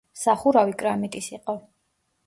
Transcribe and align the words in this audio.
სახურავი 0.21 0.75
კრამიტის 0.81 1.31
იყო. 1.39 1.59